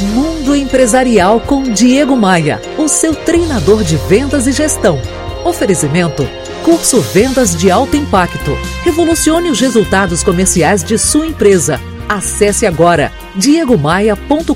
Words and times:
Mundo 0.00 0.56
Empresarial 0.56 1.40
com 1.40 1.62
Diego 1.62 2.16
Maia, 2.16 2.60
o 2.78 2.88
seu 2.88 3.14
treinador 3.14 3.84
de 3.84 3.96
vendas 3.96 4.46
e 4.46 4.52
gestão. 4.52 5.00
Oferecimento: 5.44 6.26
Curso 6.64 7.00
Vendas 7.00 7.54
de 7.54 7.70
Alto 7.70 7.96
Impacto. 7.96 8.56
Revolucione 8.82 9.50
os 9.50 9.60
resultados 9.60 10.22
comerciais 10.22 10.82
de 10.82 10.98
sua 10.98 11.26
empresa. 11.26 11.80
Acesse 12.08 12.66
agora 12.66 13.12
diegomaia.com.br 13.36 14.54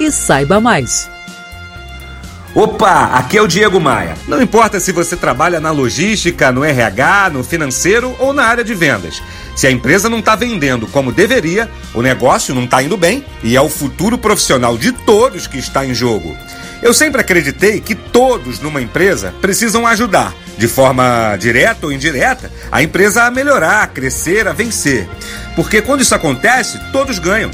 e 0.00 0.10
saiba 0.10 0.60
mais. 0.60 1.08
Opa, 2.52 3.12
aqui 3.14 3.38
é 3.38 3.42
o 3.42 3.46
Diego 3.46 3.78
Maia. 3.78 4.16
Não 4.26 4.42
importa 4.42 4.80
se 4.80 4.90
você 4.90 5.14
trabalha 5.14 5.60
na 5.60 5.70
logística, 5.70 6.50
no 6.50 6.64
RH, 6.64 7.30
no 7.30 7.44
financeiro 7.44 8.16
ou 8.18 8.32
na 8.32 8.42
área 8.42 8.64
de 8.64 8.74
vendas. 8.74 9.22
Se 9.54 9.68
a 9.68 9.70
empresa 9.70 10.08
não 10.08 10.18
está 10.18 10.34
vendendo 10.34 10.88
como 10.88 11.12
deveria, 11.12 11.70
o 11.94 12.02
negócio 12.02 12.52
não 12.52 12.64
está 12.64 12.82
indo 12.82 12.96
bem 12.96 13.24
e 13.44 13.56
é 13.56 13.60
o 13.60 13.68
futuro 13.68 14.18
profissional 14.18 14.76
de 14.76 14.90
todos 14.90 15.46
que 15.46 15.58
está 15.58 15.86
em 15.86 15.94
jogo. 15.94 16.36
Eu 16.82 16.92
sempre 16.92 17.20
acreditei 17.20 17.80
que 17.80 17.94
todos 17.94 18.58
numa 18.58 18.82
empresa 18.82 19.32
precisam 19.40 19.86
ajudar, 19.86 20.34
de 20.58 20.66
forma 20.66 21.36
direta 21.36 21.86
ou 21.86 21.92
indireta, 21.92 22.50
a 22.72 22.82
empresa 22.82 23.24
a 23.24 23.30
melhorar, 23.30 23.84
a 23.84 23.86
crescer, 23.86 24.48
a 24.48 24.52
vencer. 24.52 25.08
Porque 25.54 25.80
quando 25.80 26.00
isso 26.00 26.16
acontece, 26.16 26.80
todos 26.90 27.20
ganham. 27.20 27.50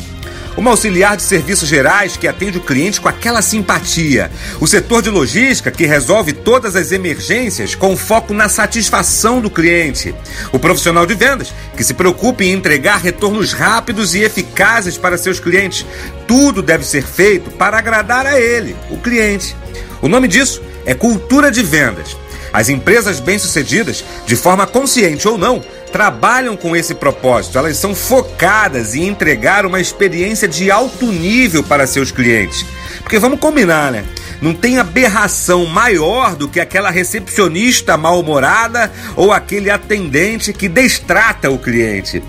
Uma 0.56 0.70
auxiliar 0.70 1.16
de 1.16 1.22
serviços 1.22 1.68
gerais 1.68 2.16
que 2.16 2.26
atende 2.26 2.56
o 2.56 2.62
cliente 2.62 3.00
com 3.00 3.08
aquela 3.08 3.42
simpatia. 3.42 4.30
O 4.58 4.66
setor 4.66 5.02
de 5.02 5.10
logística 5.10 5.70
que 5.70 5.84
resolve 5.84 6.32
todas 6.32 6.74
as 6.74 6.92
emergências 6.92 7.74
com 7.74 7.94
foco 7.94 8.32
na 8.32 8.48
satisfação 8.48 9.40
do 9.40 9.50
cliente. 9.50 10.14
O 10.52 10.58
profissional 10.58 11.04
de 11.04 11.14
vendas 11.14 11.52
que 11.76 11.84
se 11.84 11.92
preocupa 11.92 12.42
em 12.42 12.52
entregar 12.52 12.96
retornos 12.96 13.52
rápidos 13.52 14.14
e 14.14 14.20
eficazes 14.20 14.96
para 14.96 15.18
seus 15.18 15.38
clientes. 15.38 15.84
Tudo 16.26 16.62
deve 16.62 16.86
ser 16.86 17.02
feito 17.02 17.50
para 17.50 17.76
agradar 17.76 18.24
a 18.24 18.40
ele, 18.40 18.74
o 18.90 18.96
cliente. 18.96 19.54
O 20.00 20.08
nome 20.08 20.26
disso 20.26 20.62
é 20.86 20.94
cultura 20.94 21.50
de 21.50 21.62
vendas. 21.62 22.16
As 22.52 22.70
empresas 22.70 23.20
bem-sucedidas, 23.20 24.02
de 24.24 24.34
forma 24.34 24.66
consciente 24.66 25.28
ou 25.28 25.36
não, 25.36 25.62
trabalham 25.96 26.58
com 26.58 26.76
esse 26.76 26.94
propósito. 26.94 27.56
Elas 27.56 27.78
são 27.78 27.94
focadas 27.94 28.94
em 28.94 29.08
entregar 29.08 29.64
uma 29.64 29.80
experiência 29.80 30.46
de 30.46 30.70
alto 30.70 31.06
nível 31.06 31.64
para 31.64 31.86
seus 31.86 32.10
clientes. 32.10 32.66
Porque 33.00 33.18
vamos 33.18 33.40
combinar, 33.40 33.90
né? 33.90 34.04
Não 34.42 34.52
tem 34.52 34.78
aberração 34.78 35.64
maior 35.64 36.36
do 36.36 36.48
que 36.48 36.60
aquela 36.60 36.90
recepcionista 36.90 37.96
mal-humorada 37.96 38.92
ou 39.16 39.32
aquele 39.32 39.70
atendente 39.70 40.52
que 40.52 40.68
destrata 40.68 41.50
o 41.50 41.58
cliente. 41.58 42.22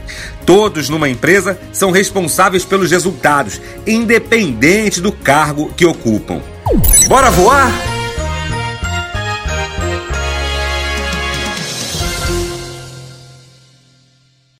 Todos 0.45 0.87
numa 0.87 1.09
empresa 1.09 1.59
são 1.73 1.91
responsáveis 1.91 2.63
pelos 2.63 2.89
resultados, 2.89 3.59
independente 3.85 5.01
do 5.01 5.11
cargo 5.11 5.73
que 5.75 5.85
ocupam. 5.85 6.41
Bora 7.09 7.29
voar? 7.29 7.96